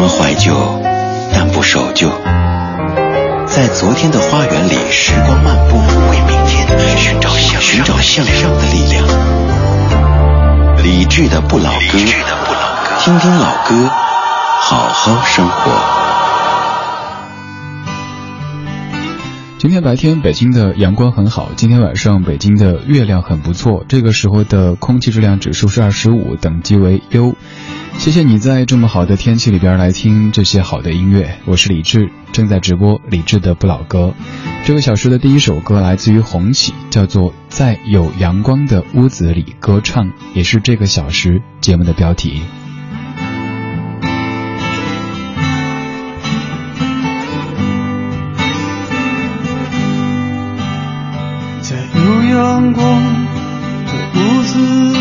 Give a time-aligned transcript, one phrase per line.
[0.00, 0.54] 们怀旧，
[1.30, 2.08] 但不守旧。
[3.46, 5.76] 在昨天的花园里，时光漫步，
[6.10, 9.06] 为明天寻找向寻找向上的力量。
[10.82, 11.98] 理智的不老歌，
[13.00, 13.90] 听听老歌，
[14.62, 15.70] 好好生活。
[19.58, 23.84] 今天白天北京的阳光很好，今天晚上北京的月亮很不错。
[23.86, 27.34] 这个时候的空气质量指数是二十五，等级为优。
[28.00, 31.38] 谢谢你在这么好的天气里边来听这些好的音乐。
[31.44, 34.14] 我是李志，正在直播李志的不老歌。
[34.64, 42.42] 这个小时的第一首歌来自于红起，叫做《在有阳光的屋子里歌唱》，也是这个小时节目的标题。
[51.60, 53.02] 在有阳光
[53.84, 54.98] 的屋子里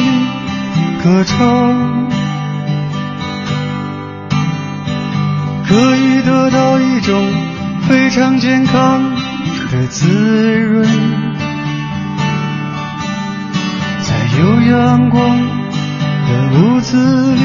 [1.01, 1.98] 歌唱，
[5.69, 7.25] 可以得到一种
[7.87, 9.15] 非常健康
[9.71, 10.07] 的滋
[10.59, 10.83] 润。
[14.01, 15.37] 在有阳光
[16.27, 16.97] 的屋子
[17.35, 17.41] 里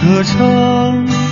[0.00, 1.24] 歌唱。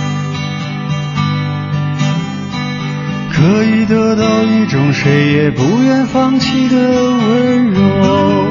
[3.43, 8.47] 可以得到一种谁也不愿放弃的温柔。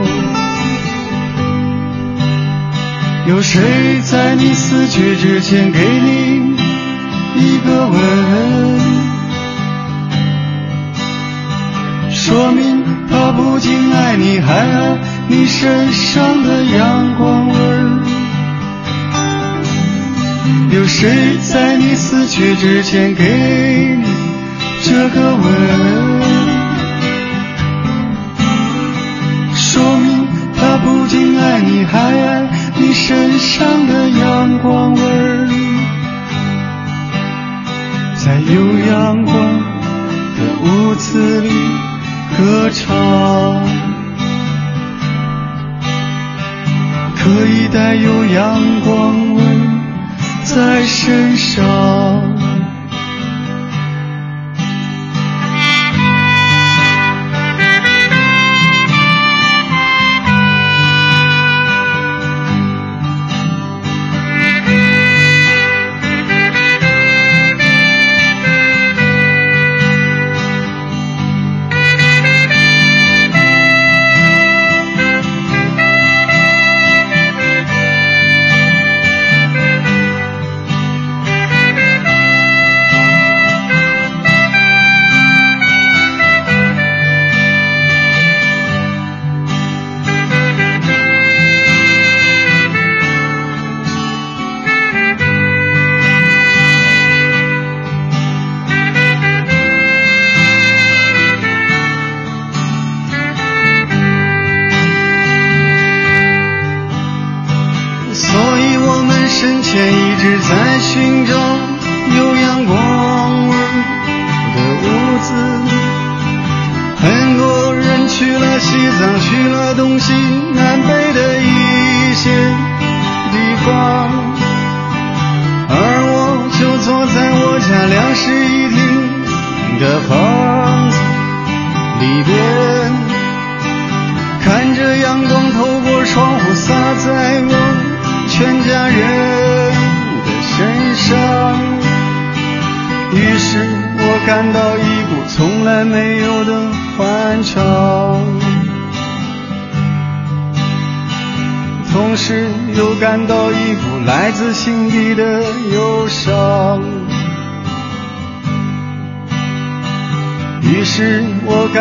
[3.28, 3.62] 有谁
[4.02, 6.51] 在你死去之前给你
[7.34, 7.98] 一个吻？
[12.10, 17.98] 说明他不仅爱你，还爱你身上的阳光味儿。
[20.70, 24.04] 有谁在你死去之前给你？
[24.84, 25.44] 这个吻，
[29.54, 35.48] 说明他不仅爱你，还爱你身上的阳光味儿。
[38.24, 41.50] 在有阳光的屋子里
[42.38, 42.94] 歌唱，
[47.16, 49.42] 可以带有阳光味
[50.44, 52.31] 在身上。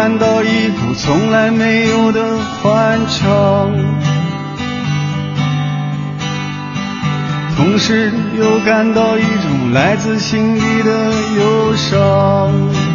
[0.01, 3.71] 感到一股从来没有的欢畅。
[7.55, 12.90] 同时又感到一种来自心底的忧伤。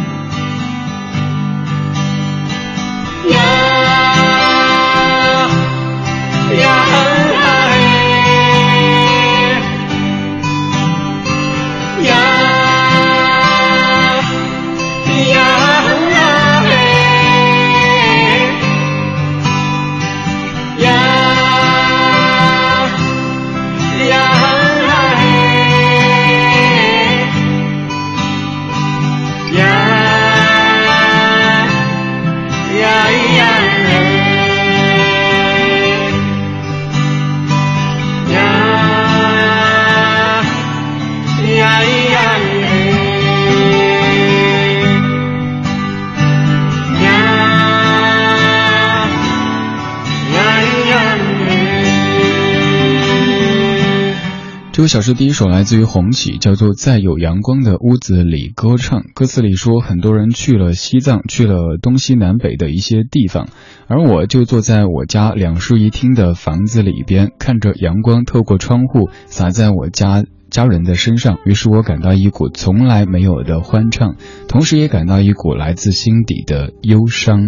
[54.87, 59.01] 这个小诗第一首来自于红旗，叫做《在有阳光的屋子里歌唱》。
[59.13, 63.49] 歌词里说，很多人去了西藏，去了东西南北的一些地方，
[63.87, 71.37] 而我就坐在我家两室一厅的房子里边，看着阳光透过窗户洒在我家家人的身上。
[71.43, 74.15] 于是我感到一股从来没有的欢畅，
[74.47, 77.41] 同时也感到一股来自心底的忧伤。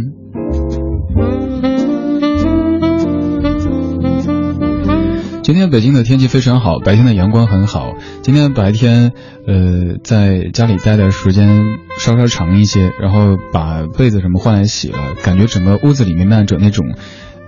[5.50, 7.96] 今天北京的天气非常好，白天的阳光很好。
[8.22, 9.14] 今天白天，
[9.48, 11.66] 呃，在家里待的时间
[11.98, 16.86] 稍稍长一些，然后把被子什么换来洗了，感觉整个屋子里面漫着那种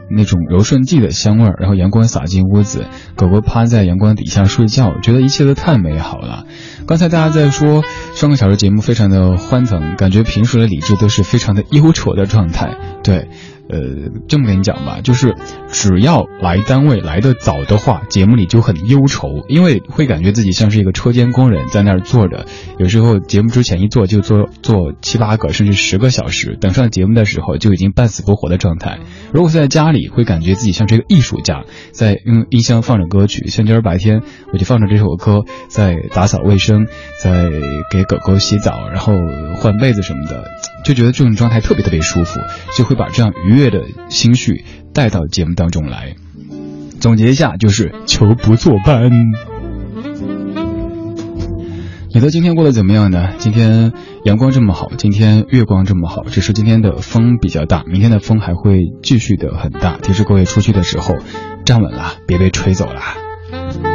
[0.09, 6.47] 那种柔顺剂的香味儿，然后阳光洒进屋子，狗狗趴在阳光底下睡觉，觉得一切都太美好了。
[6.87, 7.83] 刚才大家在说
[8.15, 13.27] 上个小时节目非常的欢腾，感觉平时的理智都是非常的忧愁的状态，对。
[13.71, 13.79] 呃，
[14.27, 15.35] 这么跟你讲吧，就是
[15.69, 22.45] 只要来单位来的早的话，节目里就很忧愁，因为会感觉自己像是一个车间工人在那儿坐着，
[22.77, 28.99] 有时候节目之前一坐就坐坐七八个甚至十个小时，等上节目的时候就已经半死不活的状态。
[29.33, 31.63] 如果在家里，会感觉自己像是一个艺术家，
[31.93, 34.21] 在用音箱放着歌曲，像今儿白天
[34.51, 36.87] 我就放着这首歌，在打扫卫生，
[37.21, 37.49] 在
[37.89, 39.13] 给狗狗洗澡，然后
[39.57, 40.43] 换被子什么的，
[40.83, 42.41] 就觉得这种状态特别特别舒服，
[42.75, 43.71] 就会把这样愉悦悦。
[43.71, 46.15] 的心绪带到节目当中来，
[46.99, 49.09] 总结一下就是求不作伴。
[52.13, 53.29] 你的今天过得怎么样呢？
[53.37, 53.93] 今天
[54.25, 59.97] 阳光这么好，今天月光这么好，只是今天的风比较大，明天的风还会继续的很大。
[59.97, 61.15] 提示各位出去的时候
[61.63, 63.90] 站稳了，别被吹走了。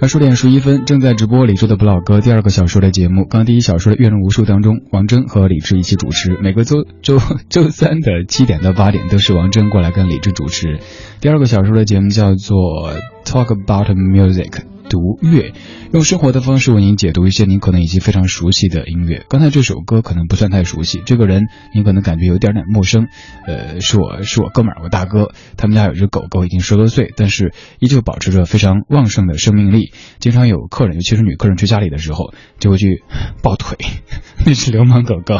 [0.00, 3.26] 二十点十一分，正在直播李志的不老歌第二个小说的节目。
[3.28, 6.38] 刚第一小说的阅人无数当中，王铮和李志一起主持。
[6.40, 7.18] 每个周周
[7.48, 10.78] 周三的七点到八点，都是王铮过来跟李志主持。
[11.20, 12.92] 第二个小说的节目叫做
[13.24, 14.62] Talk About Music。
[14.88, 15.52] 读乐，
[15.92, 19.24] 用生活的方式为您解读一些您可能已经非常熟悉的音乐。
[19.28, 23.08] 刚才这首歌可能不算太熟悉，这个人您可能感觉有点点陌生。
[23.46, 29.92] 呃，是我是我哥们儿，我大哥，他们家有只狗狗，已经十多岁，但是依旧保持着非常旺盛的生命力。
[30.18, 33.02] 经常有客人，尤其是女客人去家里的时候，就会去
[33.42, 33.76] 抱腿，
[34.46, 35.36] 那是流氓狗狗。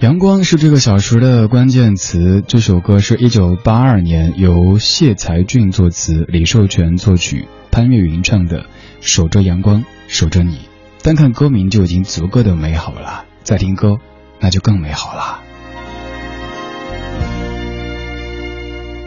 [0.00, 2.42] 阳光是这个小时的关键词。
[2.48, 8.62] 这首歌是一九八二年由谢才俊作词，李寿全作曲，潘越云唱的
[9.02, 10.54] 《守着阳光，守着你》。
[11.02, 13.98] 单看歌名就已经足够的美好了，再听歌
[14.40, 15.42] 那就更美好了。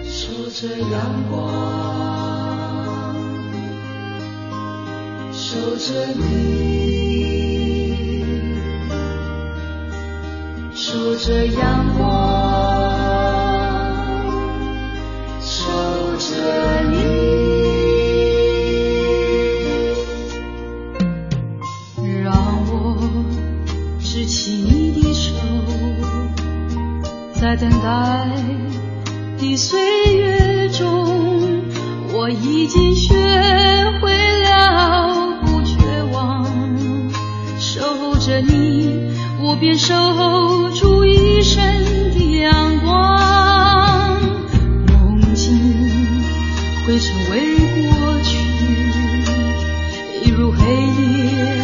[0.04, 1.50] 守着阳光，
[5.34, 6.54] 守着你。
[10.86, 12.12] 守着阳光，
[15.40, 15.64] 守
[16.18, 16.98] 着你，
[22.22, 22.34] 让
[22.68, 23.00] 我
[24.02, 25.32] 执起你的手，
[27.34, 28.28] 在等待
[29.38, 29.80] 的岁
[30.14, 31.64] 月中，
[32.12, 33.16] 我已经学
[34.02, 34.12] 会
[34.44, 35.78] 了不绝
[36.12, 36.46] 望，
[37.58, 38.63] 守着你。
[39.64, 39.96] 我便守
[40.72, 41.64] 住一生
[42.14, 44.22] 的阳光，
[44.88, 45.58] 梦境
[46.86, 47.40] 会成为
[47.88, 48.38] 过去，
[50.22, 51.62] 一如黑夜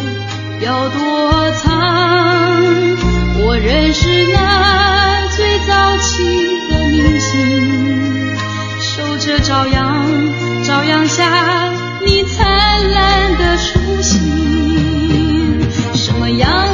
[0.62, 1.68] 要躲藏。
[3.38, 8.34] 我认识那最早期的明星，
[8.80, 10.06] 守着朝阳，
[10.64, 11.70] 朝阳下
[12.06, 15.60] 你灿烂的初心，
[15.94, 16.69] 什么样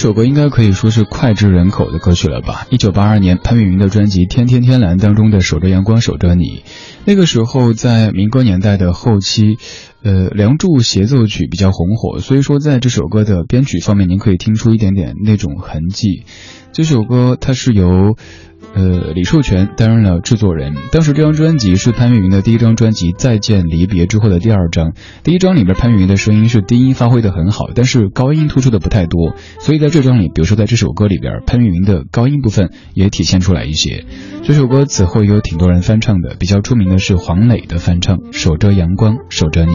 [0.00, 2.66] 首歌应该可以说是脍炙人口的歌曲了吧？
[2.70, 6.44] 一九八二年潘越云的专辑《天天天蓝》当中的《守着阳光守着你》，
[7.04, 9.58] 那个时候在民歌年代的后期，
[10.02, 16.24] 呃，《梁祝协奏曲》比较红火，所以说在这首歌的编曲方面，您可以听出一点点那种痕迹。
[16.72, 18.16] 这首歌它是由。
[18.74, 20.74] 呃，李寿全担任了制作人。
[20.92, 24.92] 当时这张专辑是潘越云的第一张专辑《再见离别》之后的第二张。
[25.24, 29.34] 第一张里边潘越云的声音是低音发挥的很好，但是高音突出的不太多。
[29.58, 34.04] 所以在这张里，比如说在这首歌里边，潘越云的高音部分也体现出来一些。
[34.44, 39.72] 这首歌此后也有挺多人翻唱的，比较出名的是黄磊的翻唱《守着阳光，守着你》。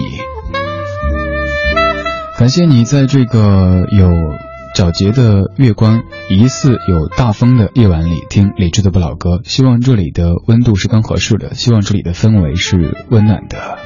[2.40, 4.45] 感谢你在这个有。
[4.75, 9.39] 皎洁的月光，疑似有大风的夜晚里，听理智的不老歌。
[9.46, 13.77] 希望这里的温度是刚合适的，希望这里的氛围是温暖的。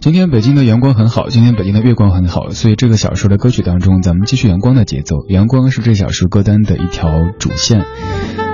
[0.00, 5.16] 今天北京的阳光很好，今天北京的月光很好，所以这个小时的歌曲当中，咱们继续阳光的节奏。
[5.28, 7.84] 阳光是这小时歌单的一条主线。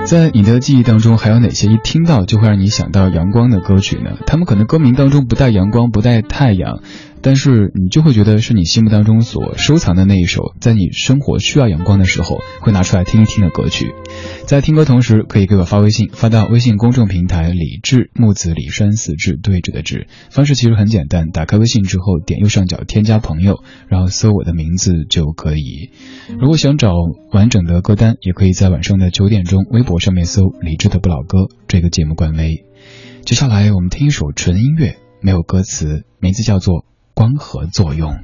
[0.03, 4.17] 在你的记忆当中，还有哪些一听到就会让你想到阳光的歌曲呢？
[4.27, 6.79] 他们可能歌名当中不带阳光，不带太阳。
[7.23, 13.95] 但是你就会觉得是你心目当中所收藏的那一首，在你生活需要阳光的时候会拿出来听一听的歌曲。
[14.45, 20.07] 在听歌同时，可以给我发微信，发到微信公众平台“李志木子李山四志对峙的志”。
[20.29, 25.91] 方式其实很简单，打开微信之后点右上角添加朋友，然后搜我的名字就可以。
[26.37, 26.91] 如果想找
[27.31, 32.65] 完整的歌单，也可以在晚上的九点钟微博上面搜“李志的不老歌”这个节目官微。
[33.23, 36.85] 接下来我们听一首纯音乐，没有歌词，名字叫做。
[37.13, 38.23] 光合作用。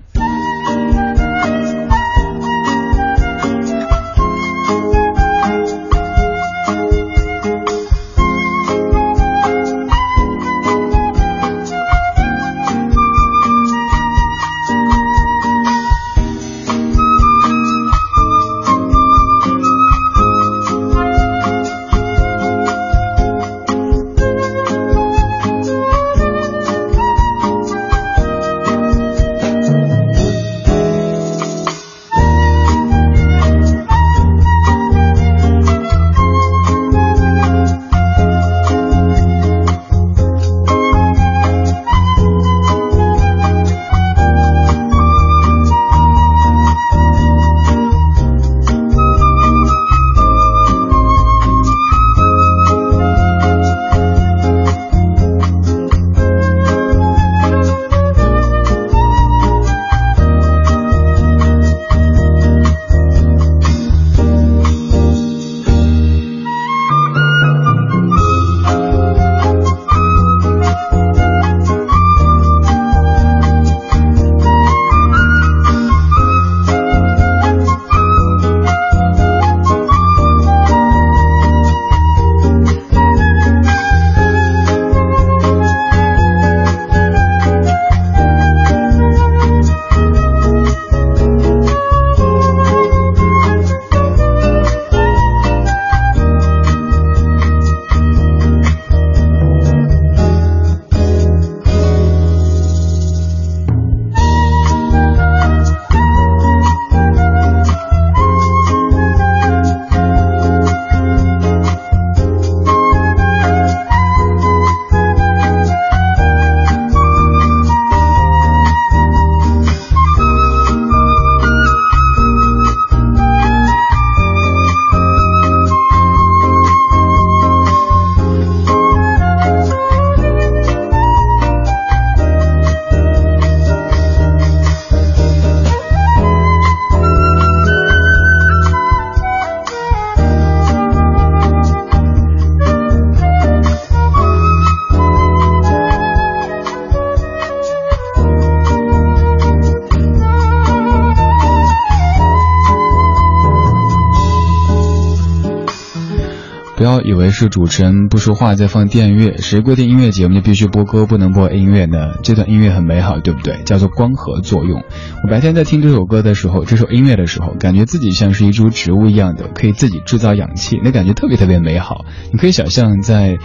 [157.39, 162.15] 是主持人不说话在放电乐，谁规定音乐节目就必须播歌不能播音乐呢？
[162.21, 163.61] 这段音乐很美好，对不对？
[163.63, 164.83] 叫做光合作用。
[165.23, 172.03] 我白天在听这首歌的时候，这首音乐的时候，感觉自己像是一株植物一样的，可以自己制造氧气，那感觉特别特别美好。
[172.33, 173.37] 你可以想象在。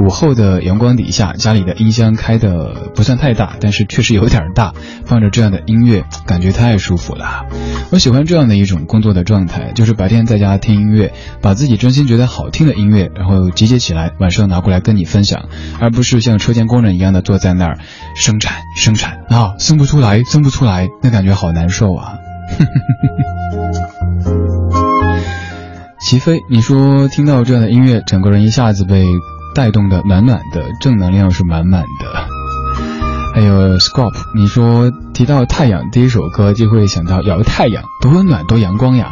[0.00, 4.72] 午后的阳光底下，家里的音箱开的不算太大，但是确实有点大，
[5.04, 7.46] 放着这样的音乐，感觉太舒服了。
[7.90, 11.12] 我喜欢这样的一种工作的状态，就是白天在家听音乐，
[11.42, 15.48] 把自己真心觉得好听的音乐，然后集结起来，晚上拿过来跟你分享，
[15.80, 17.78] 而不是像车间工人一样的坐在那儿
[18.14, 22.18] 生产生产啊，生不出来，生不出来，那感觉好难受啊。
[26.00, 29.04] 齐飞，你说听到这样的音乐，整个人一下子被
[29.58, 32.28] 带动的暖暖的，正能量是满满的。
[33.34, 39.10] 还有 Scop，你说提到太阳，第一首歌就会想到摇太阳，多温暖，多阳光呀！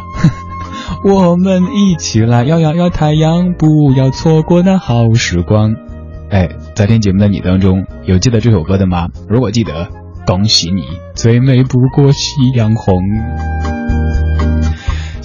[1.03, 5.75] 我们一起来摇摇摇太阳，不要错过那好时光。
[6.29, 9.09] 哎，在听节目的你当中，有记得这首歌的吗？
[9.27, 9.89] 如果记得，
[10.25, 12.95] 恭喜你，最美不过夕阳红。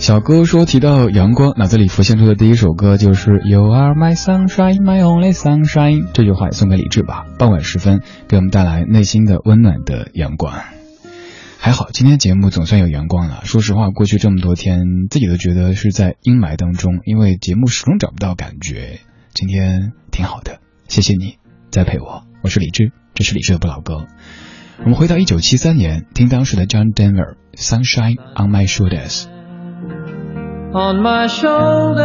[0.03, 6.09] 小哥说提到阳光，脑子里浮现出的第一首歌就是 You are my sunshine, my only sunshine。
[6.13, 7.25] 这句话也送给李志吧。
[7.39, 10.55] 傍晚时分，给我们带来内心的温暖的阳光。
[11.57, 13.43] 还好，今天节目总算有阳光了。
[13.45, 18.99] 说实话，过去这么多天，自己都觉得是在阴霾当中，因为节目始终找不到感觉。
[19.33, 21.37] 今天挺好的，谢谢你
[21.71, 22.25] 再陪我。
[22.43, 24.09] 我是李志，这是李志的不老歌。
[24.81, 29.27] 我们回到一九七三年，听当时的 John Denver，《Sunshine on My Shoulders》。
[30.75, 32.03] On my shoulders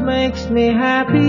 [0.00, 1.20] makes me happy.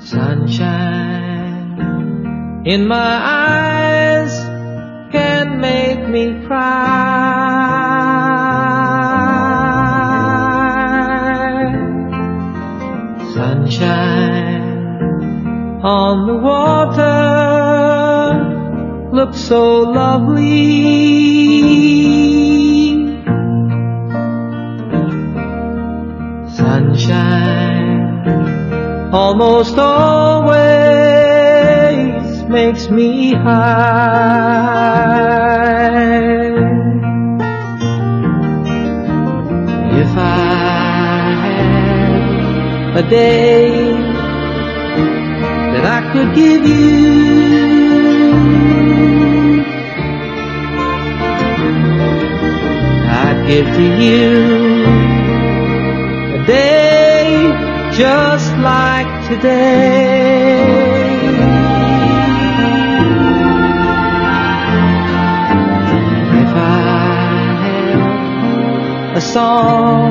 [0.00, 1.42] Sunshine
[2.64, 4.32] in my eyes
[5.12, 6.78] can make me cry.
[13.34, 14.62] Sunshine
[15.82, 17.27] on the water
[19.18, 20.46] look so lovely.
[26.54, 27.98] Sunshine
[29.12, 30.54] almost always
[32.44, 34.68] makes me high.
[40.02, 40.22] If I
[41.42, 43.90] had a day
[45.72, 47.27] that I could give you
[53.48, 54.84] give to you
[56.34, 57.50] a day
[57.96, 60.58] just like today.
[66.42, 66.78] If I
[69.06, 70.10] had a song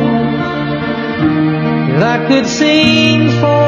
[1.91, 3.66] that I could sing for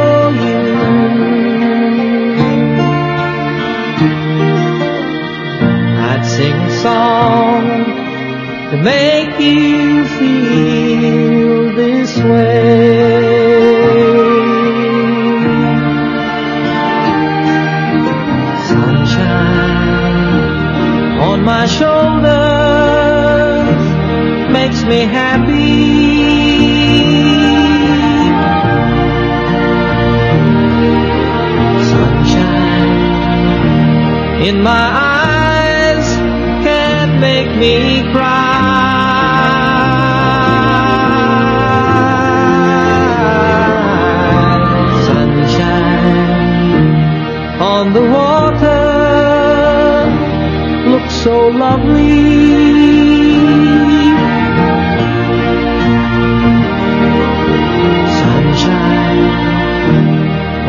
[8.84, 13.80] make you feel this way.
[19.90, 22.22] Sunshine on my shoulders
[24.52, 25.80] makes me happy.
[32.30, 36.08] Sunshine in my eyes
[36.66, 38.69] can make me cry.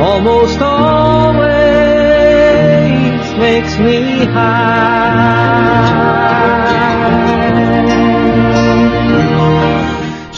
[0.01, 1.51] Almost always
[3.39, 6.00] makes me high.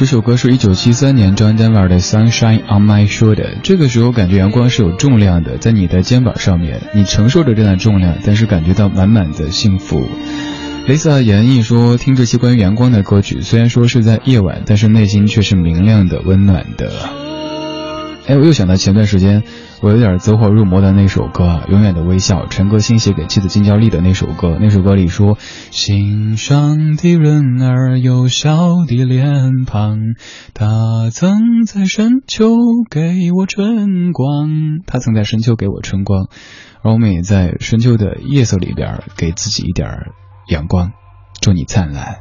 [0.02, 3.54] 这首歌是一九七三年 John Denver 的《Sunshine on My Shoulder》。
[3.62, 10.08] 这个时候感觉阳光是有重量的，在你的肩膀上面，你承受着这样的重量，但是感觉到满满的幸福。
[10.88, 16.90] Lisa 演绎说，听这些关于阳光的歌曲，虽然说是在夜晚，但是内心却是明亮的、温暖的。
[18.24, 19.42] 哎，我又想到前段时间
[19.82, 24.58] 我有点走火入魔的那首歌《永远的微笑》，陈歌辛写给妻子金娇丽的那首歌。
[24.60, 25.36] 那首歌里说
[25.72, 29.98] ：“心上的人儿有笑的脸庞，
[30.54, 32.54] 他曾在深秋
[32.88, 34.48] 给我春光，
[34.86, 36.28] 他曾在深秋给我春光，
[36.82, 39.88] 而我们也在深秋的夜色里边给自己一点
[40.48, 40.92] 阳光，
[41.40, 42.20] 祝你灿烂。”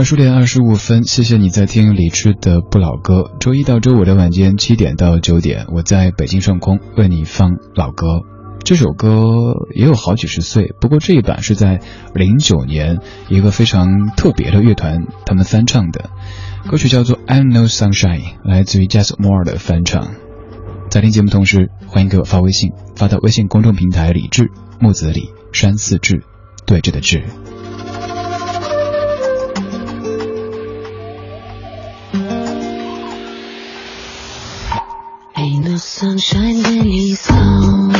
[0.00, 3.32] 二十点二十五分，谢谢你在听李智的不老歌。
[3.38, 8.22] 周一到周五的晚间七点到九点，我在北京上空为你放老歌。
[8.64, 11.82] 这首歌也有好几十岁，不过这一版是在
[12.14, 16.08] 零九年一个非常特别的乐团他们翻唱的，
[16.66, 20.14] 歌曲叫做《I'm No Sunshine》，来自于 j a s s Moore 的翻唱。
[20.88, 26.24] 在听节目同时，欢迎给我发微信，发到微信公众平台李智木子李山寺智
[26.64, 27.18] 对峙的智。
[27.18, 27.49] 智
[36.00, 37.99] sunshine when he's gone.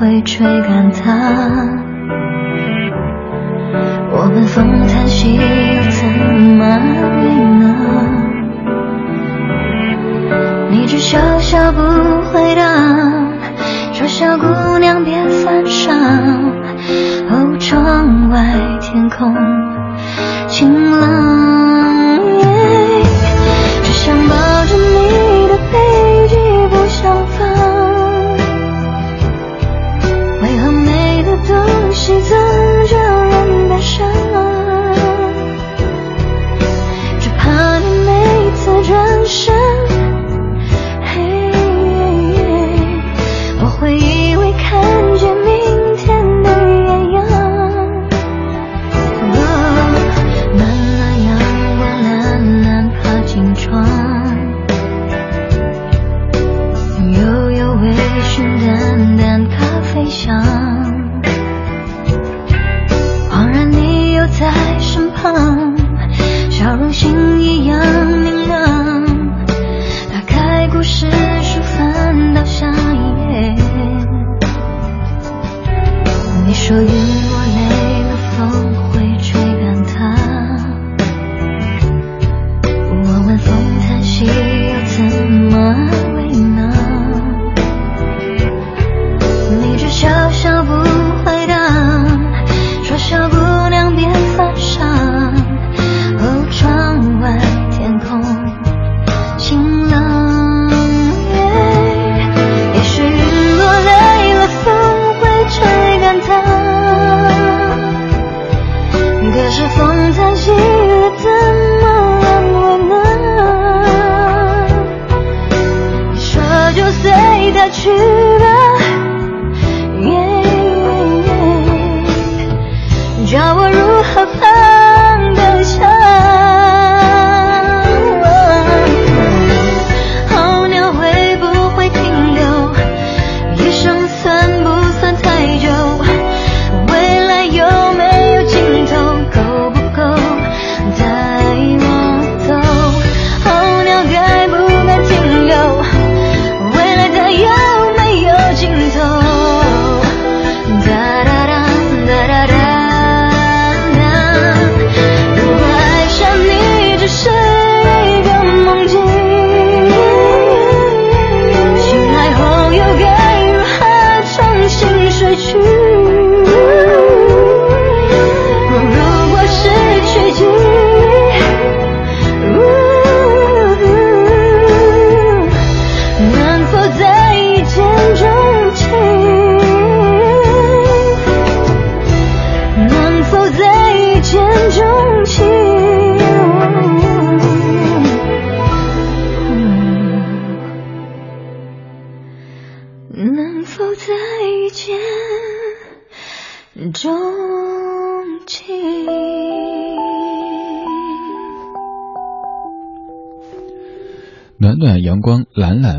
[0.00, 1.79] 会追赶它。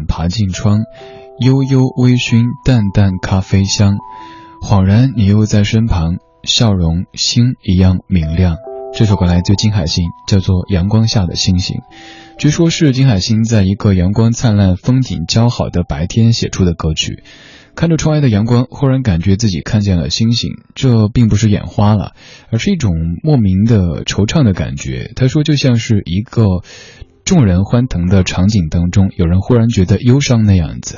[0.07, 0.79] 爬进窗，
[1.39, 3.97] 悠悠微醺淡淡咖啡香，
[4.61, 8.55] 恍然你又在身旁，笑容星一样明亮。
[8.93, 11.77] 这首歌来自金海心，叫做《阳光下的星星》。
[12.37, 17.23] 据说是金海心在一个阳光灿烂、风景姣好的白天写出的歌曲。
[17.73, 20.49] 看着窗外的阳光，忽然感觉自己看见了星星。
[20.75, 22.11] 这并不是眼花了，
[22.51, 22.91] 而是一种
[23.23, 25.13] 莫名的惆怅的感觉。
[25.15, 26.43] 他说，就像是一个
[27.23, 30.97] 众人欢腾的场景当中，有人忽然觉得忧伤那样子。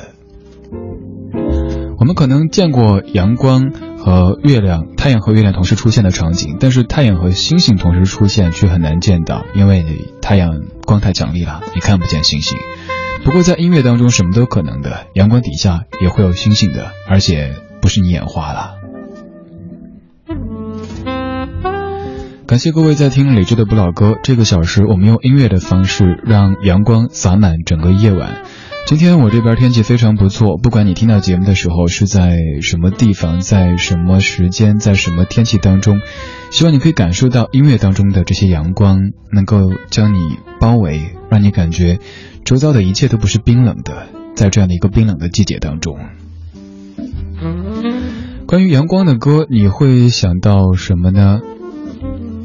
[2.00, 9.86] 我们可能见过阳光和月亮、太阳和月亮同时出现的场景，但是太阳和星星同时出现却很难见到，因为
[10.22, 10.50] 太阳
[10.86, 12.58] 光太强烈了，你看不见星星。
[13.24, 18.83] 不过在音乐当中，什么都可能的，阳光底下也会有星星的，而且不是你眼花了。
[22.46, 24.18] 感谢各位在听李志的不老歌。
[24.22, 28.44] 这个小时，我们用音乐的方式让阳光洒满整个夜晚。
[28.86, 36.02] 今天我这边天气非常不错，不管你听到节目的时候是在什么地方，在什么时间，在什么天气当中，
[36.52, 39.00] 希望你可以感受到音乐当中的这些阳光，
[39.32, 40.20] 能够将你
[40.60, 42.00] 包围，让你感觉
[42.44, 45.98] 周遭的一切都不是冰冷的，在这样的一个冰冷的季节当中。
[48.46, 51.40] 关于阳光的歌，你会想到什么呢？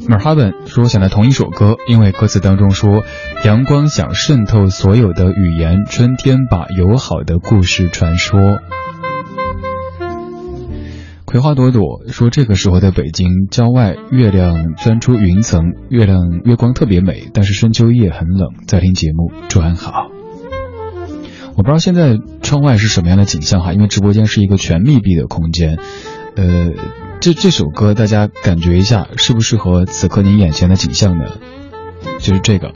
[0.09, 3.03] 马尔哈本说想到同一首歌，因为歌词当中说
[3.45, 8.57] 阳光想渗透所有的语言，春天把友好的故事传说。
[11.25, 18.49] 葵花朵朵说这个时候的北京郊外月亮钻出云层，月亮月光特别美，但是深秋夜很冷。
[18.65, 20.07] 在听节目，祝安好。
[21.51, 25.77] 我不知道现在窗外是什么样的景象哈，因为直播间是一个全密闭的空间，
[26.35, 26.71] 呃。
[27.21, 31.25] 这这首歌，大家感觉一下，适不适合此刻您眼前的景象呢？
[32.21, 32.73] 就是这个。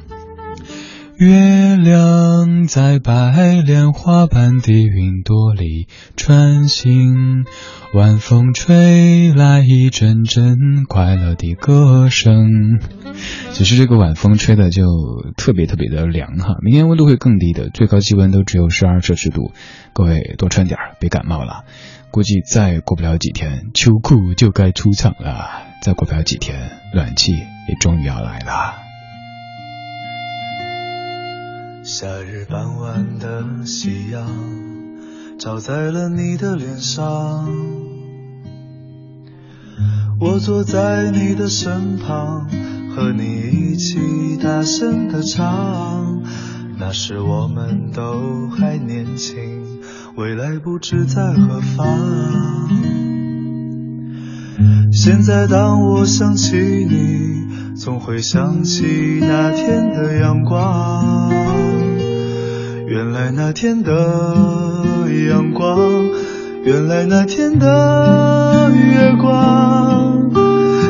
[1.18, 7.46] 月亮在白莲花般的云朵里穿行，
[7.94, 12.82] 晚风吹来一阵阵快乐的歌声。
[13.54, 14.84] 其实这个晚风吹的就
[15.38, 19.54] 特别特别的凉哈，明天温度会更低的，最高气温都只有十二摄氏度，
[19.94, 21.64] 各位多穿点别感冒了。
[22.14, 25.50] 估计再过不了几天，秋裤就该出场了。
[25.82, 28.76] 再过不了几天，暖气也终于要来了。
[31.84, 34.30] 夏日傍晚的夕阳
[35.40, 37.50] 照在了你的脸上，
[40.20, 42.48] 我坐在你的身旁，
[42.96, 46.22] 和你一起大声的唱。
[46.78, 49.73] 那时我们都还年轻，
[50.16, 51.88] 未来不知在何方。
[54.92, 58.86] 现在当我想起你，总会想起
[59.22, 61.32] 那天的阳光。
[62.86, 63.92] 原来那天的
[65.30, 65.80] 阳光，
[66.64, 70.30] 原来那天的月光，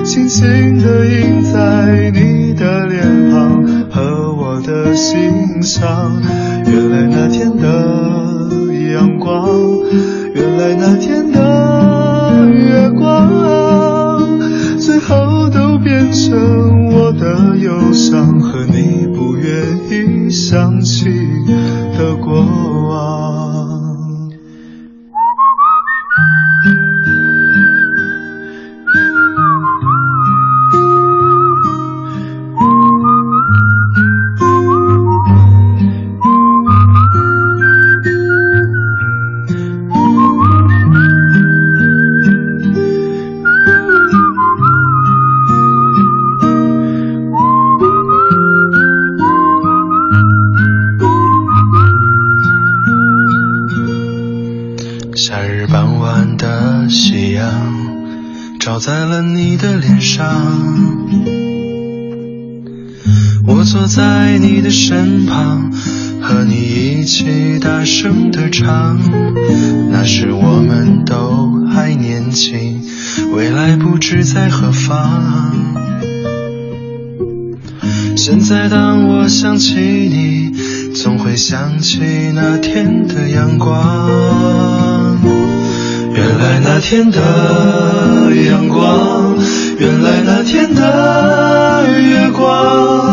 [0.04, 6.12] 轻轻地印在你的脸庞和我的心上。
[6.66, 8.33] 原来那天的
[8.94, 9.50] 阳光，
[10.34, 14.39] 原来那天的月光，
[14.78, 21.10] 最后都变成我的忧伤和你不愿意想起
[67.13, 68.99] 起大声地唱。
[69.91, 72.82] 那时我们都还年轻，
[73.36, 75.54] 未来不知在何方。
[78.15, 80.54] 现在当我想起你，
[80.95, 81.99] 总会想起
[82.34, 84.10] 那天的阳光。
[86.15, 87.19] 原来那天的
[88.49, 89.38] 阳光，
[89.78, 93.12] 原来那天的月光，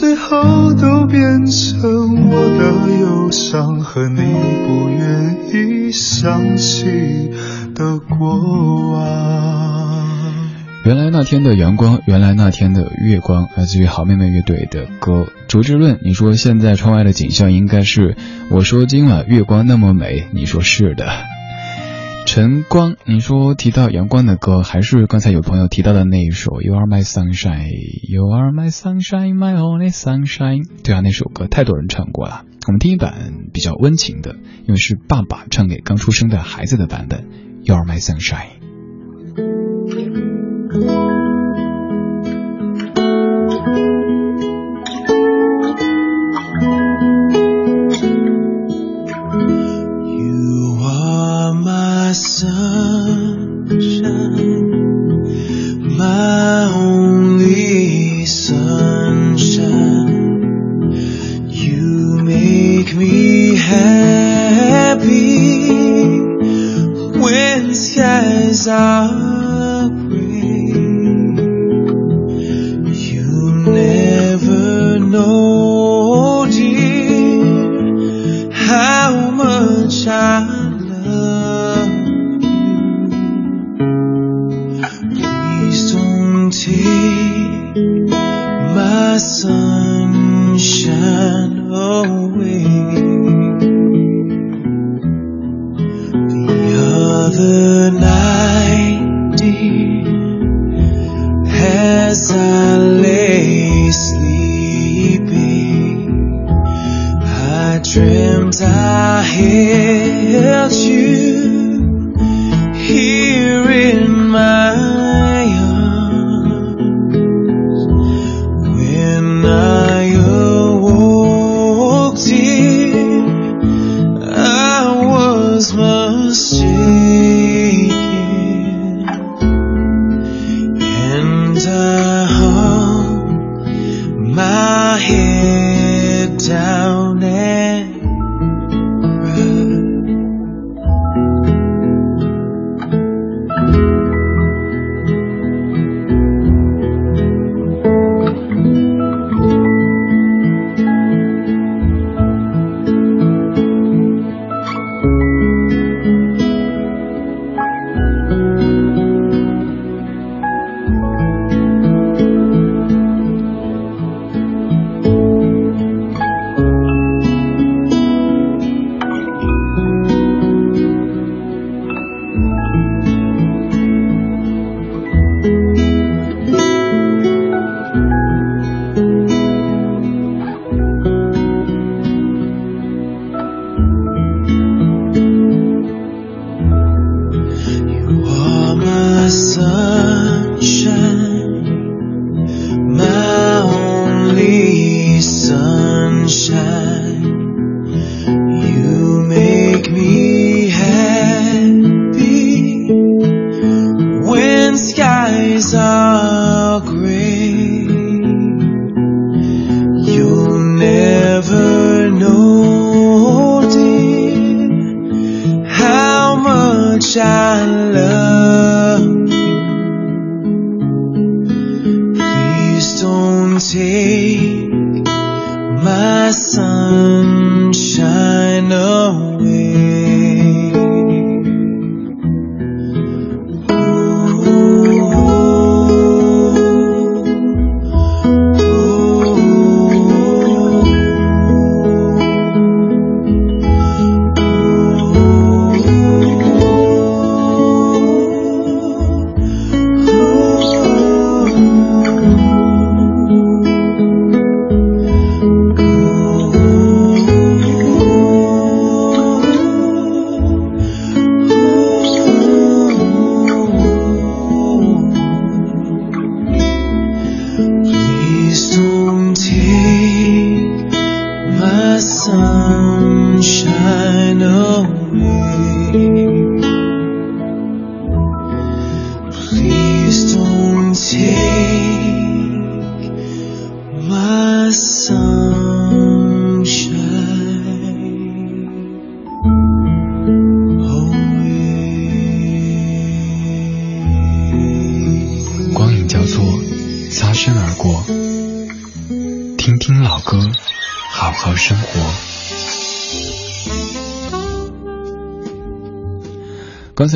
[0.00, 4.22] 最后都变成我的忧伤和你
[4.66, 7.30] 不愿意想起
[7.74, 10.48] 的过往。
[10.86, 15.26] 原来那天的阳光，原来那天的月光，来自于好妹妹乐队的歌。
[15.48, 18.16] 竹之论，你说现在窗外的景象应该是，
[18.50, 21.04] 我说今晚月光那么美，你说是的。
[22.26, 27.66] 晨光，你说提到阳光的歌，还是刚才有朋友提到的那一首《You Are My Sunshine》
[28.12, 30.64] ，You Are My Sunshine, My Only Sunshine。
[30.84, 32.44] 对啊，那首歌太多人唱过了。
[32.68, 37.22] 我们听一版比较温情的，因为是爸爸唱给刚出生的孩子的版本，
[37.64, 38.58] 《You Are My Sunshine》。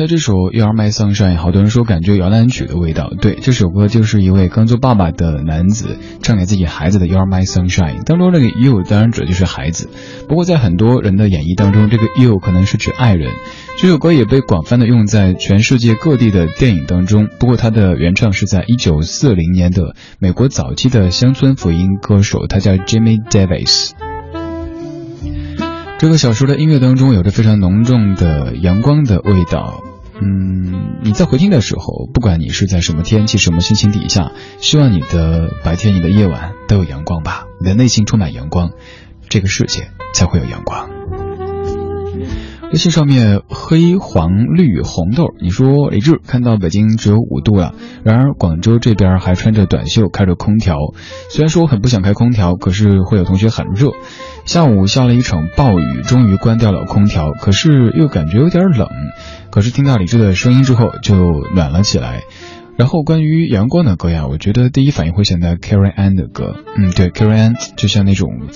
[0.07, 3.11] 这首《You Are My Sunshine》，好多人说感觉摇篮曲的味道。
[3.21, 8.01] 对，这首歌就是一位刚做爸爸的男子唱给自己孩子的《You Are My Sunshine》。
[8.03, 9.89] 当中那个 You 当然指的就是孩子，
[10.27, 13.31] 不过在很多人的演绎当中，这个 You 可能是指爱人。
[13.79, 17.27] 这首歌也被广泛的用在全世界各地的电影当中。
[17.39, 23.91] 不过它的原唱是在一九四零年的美国早期的乡村福音歌手，他叫 Jimmy Davis。
[25.97, 29.81] 这个小说的音乐当中有着非常浓重的阳光的味道。
[30.21, 38.71] 嗯，你在回听的时候，不管你是在什么天气、什么心情底下，希望你的白天、你的夜晚都有阳光吧，你的内心充满阳光，
[39.27, 40.89] 这个世界才会有阳光。
[42.71, 50.75] 微信上面黑黄绿红豆，你说李志看到北京只有五度了，然而广州这边还穿着短袖开着空调。
[51.29, 53.91] 虽然说我很不想开空调，可是会有同学很热。
[54.45, 58.89] 下午下了一场暴雨，终于关掉了空调，可是又感觉有点冷。
[59.55, 61.15] 可是听到李志的声音之后，就
[61.55, 62.23] 暖了起来。
[62.75, 66.57] 然后关于阳光的歌呀，我觉得第一反应会想到 Karen Ann 的歌。
[66.75, 68.49] 嗯，对，Karen Ann 就像那种。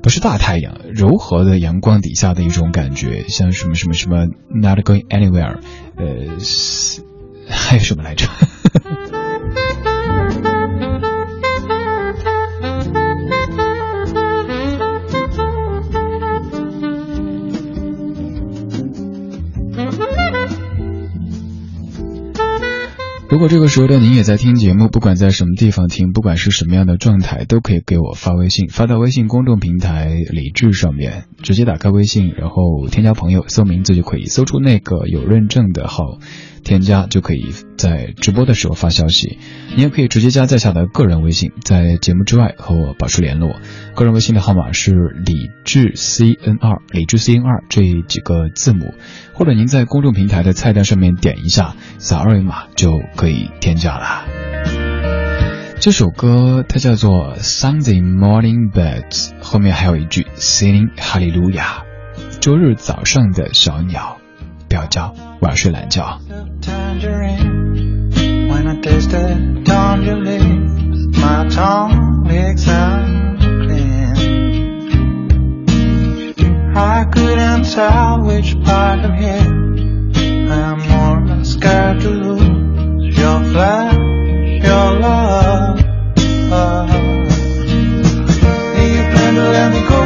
[0.00, 5.58] 不是大太阳，柔和的阳光底下的一种感觉，像什么什么什么 Not going anywhere，
[5.96, 6.38] 呃，
[7.48, 8.26] 还有什么来着？
[23.32, 36.18] 如果这个时候的您也在听节目，不管在什么地方听，不管是什么样的状态，都可以给我发微信，发到微信公众平台李智上面，直接打开微信，然后添加朋友，搜名字就可以，搜出那个有认证的号，
[36.64, 39.38] 添加就可以在直播的时候发消息。
[39.74, 43.56] 你也可以直接加在下的个人微信，在节目之外和我保持联络。
[43.94, 44.92] 个人微信的号码是
[45.24, 48.94] 李智 C N 二，李智 C N 二这几个字母，
[49.34, 54.24] 或者您在公众平台的菜单上面点一下，扫二维码就可以添加了。
[55.80, 61.82] 这首歌它叫做 Sunday Morning Birds，后面还有一句 Singing 哈利路亚
[62.40, 64.18] 周日早上的小鸟，
[64.71, 66.19] 不要叫，我要睡懒觉。
[66.61, 68.11] tangerine.
[68.49, 73.05] When I tasted on your lips, my tongue leaks out
[73.39, 74.15] clean.
[76.75, 80.11] I couldn't tell which part of him
[80.49, 83.95] I'm more scared to lose your flesh,
[84.63, 85.79] your love.
[88.77, 89.99] You plan to let me go,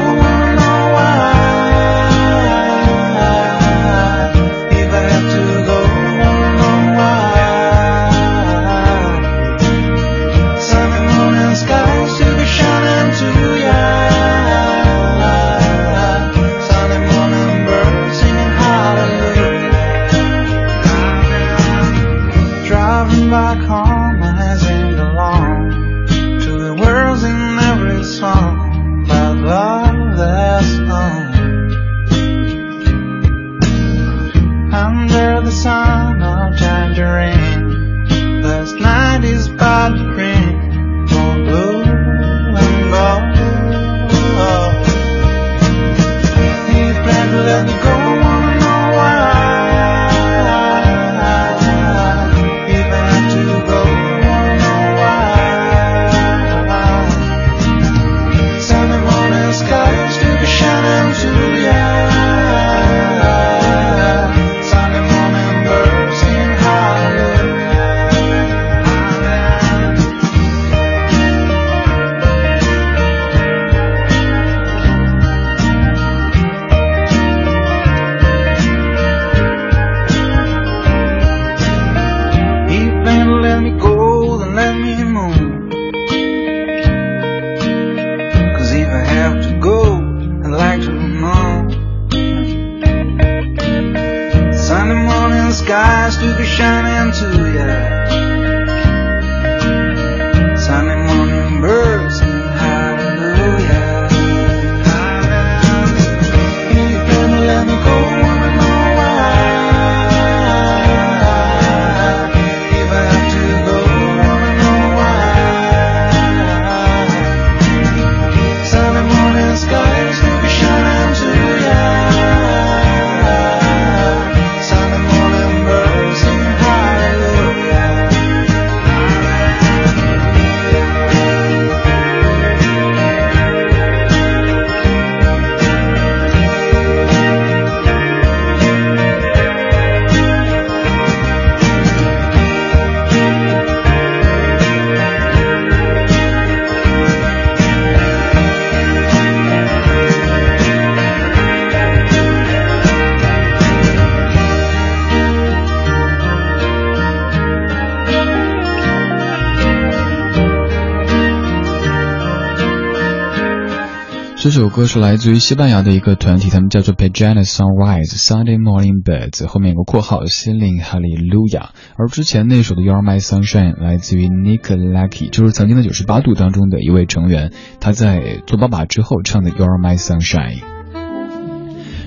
[164.56, 171.68] 这首歌是来自于西班牙的一个团体，他们叫做 Pajana Sunrise Sunday Morning Birds，后面有个括号 Singing Hallelujah。
[171.98, 180.75] 而之前那首的 You're My Sunshine 来自于 Nick Lucky，就是曾经的九十八度当中的一位成员，他在做爸爸之后唱的 You're My Sunshine。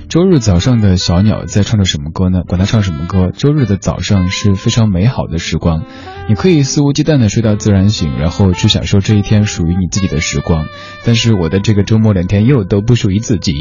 [0.09, 2.41] 周日早上的小鸟在唱着什么歌呢？
[2.47, 5.83] 管它唱什么歌，周日的早上是非常美好的时光，
[6.27, 10.65] 你可以肆无忌惮的睡到自然醒，然后去享受这一天属于你自己的时光。
[11.05, 13.53] 但是我的这个周末两天又都不属于自己。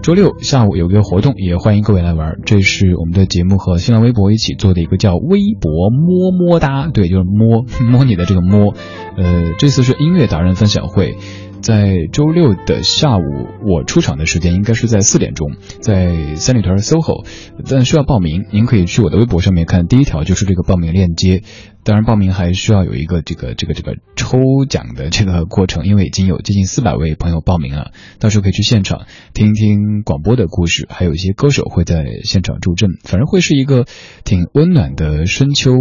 [0.00, 2.36] 周六下午有个活动，也欢迎各位来玩。
[2.46, 8.76] 这是我们的节目和新浪微博一起做的一个叫微博么么哒，对，就是摸摸你的这个摸。
[9.16, 11.16] 呃，这次是音乐达人分享会。
[11.62, 17.26] 在周六的下午，我出场的时间应该是在四点钟，在三里屯 SOHO，
[17.68, 18.46] 但需要报名。
[18.50, 21.42] 您可以去我的微博上面看，第一条就是这个报名链接。
[21.84, 24.38] 当然，报名还需要有一个这个这个这个抽
[24.68, 27.92] 奖的这个过程，因为已经有接近四百位朋友报名了。
[28.18, 33.84] 到时候可以去现场听一听广播的故事，还有一些歌手会在现场助阵，反正会是一个
[34.24, 35.72] 挺温暖的深秋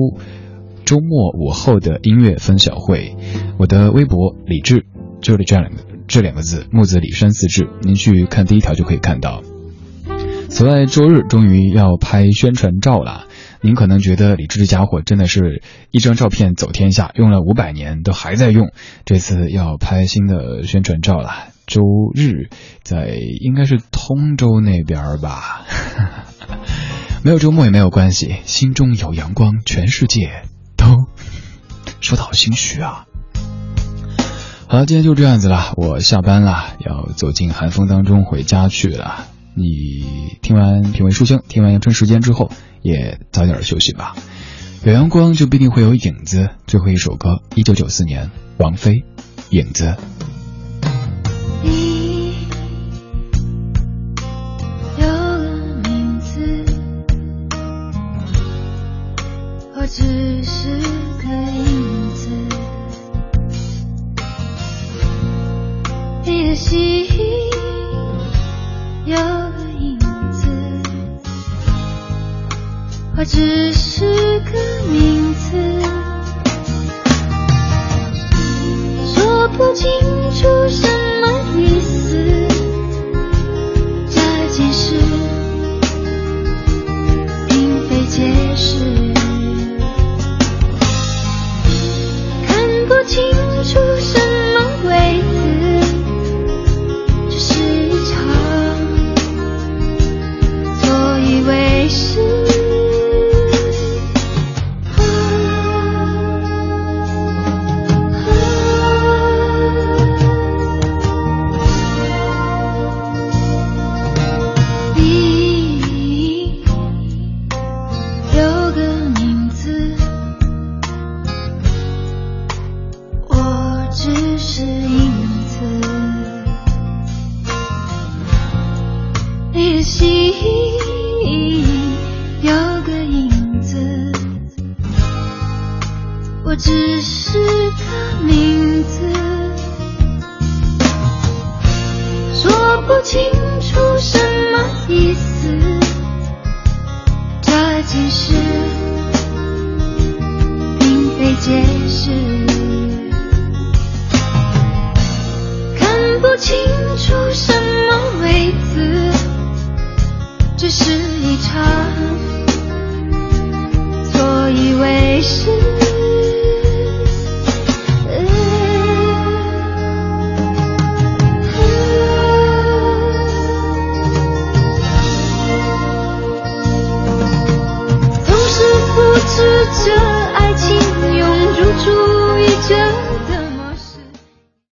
[0.84, 3.16] 周末午后的音乐分享会。
[3.58, 4.86] 我的微博李志。
[5.22, 9.42] 就是这两个这两个字，木子李山四志，您去看第一条就可以看到。
[10.50, 13.28] 此外，周日终于要拍宣传照了。
[13.62, 15.62] 您可能觉得李志这家伙真的是
[15.92, 18.72] 一张照片走天下，用了五百年都还在用。
[19.06, 21.30] 这次要拍新的宣传照了，
[21.68, 21.82] 周
[22.16, 22.50] 日
[22.84, 25.66] 在应该是通州那边吧。
[27.22, 30.44] 没有周末也没有关系，心中有阳光，全世界
[30.78, 30.86] 都
[32.00, 33.06] 说的好心虚啊。
[34.72, 39.26] 好，今天就这样子了，我下班了，要走进寒风当中回家去了。
[39.56, 42.52] 你听完品味书香，听完阳春时间之后，
[42.84, 44.16] 也早点休息吧。
[44.84, 46.52] 有阳光就必定会有影子。
[46.68, 48.98] 最后一首歌，一九九四年，王菲，
[49.50, 49.86] 《影子》。
[51.64, 52.36] 你
[55.00, 56.64] 有了名字，
[59.76, 60.29] 我只
[66.60, 67.06] 心
[69.06, 69.98] 有个影
[70.30, 70.46] 子，
[73.18, 74.04] 我只是
[74.42, 74.52] 个
[74.92, 75.58] 名字。
[79.16, 79.90] 说不清
[80.32, 80.86] 楚什
[81.22, 81.39] 么